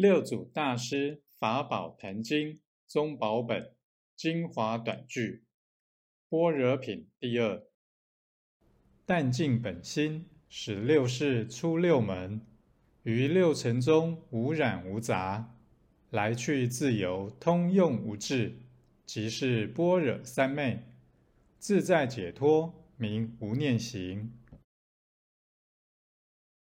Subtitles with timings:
[0.00, 3.72] 六祖大师法宝坛经宗宝本
[4.14, 5.42] 精华短句，
[6.28, 7.64] 般若品第二。
[9.04, 12.40] 但净本心，使六世出六门，
[13.02, 15.56] 于六尘中无染无杂，
[16.10, 18.54] 来去自由，通用无滞，
[19.04, 20.80] 即是般若三昧，
[21.58, 24.32] 自在解脱，名无念行。